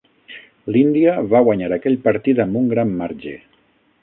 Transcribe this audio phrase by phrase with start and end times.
[0.75, 3.37] L'Índia va guanyar aquell partit amb un gran marge.